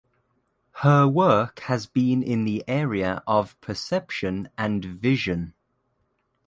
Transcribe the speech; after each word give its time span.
Her 0.77 1.07
work 1.07 1.59
has 1.59 1.85
been 1.85 2.23
in 2.23 2.43
the 2.43 2.63
area 2.67 3.21
of 3.27 3.55
perception 3.61 4.49
and 4.57 4.83
vision. 4.83 5.53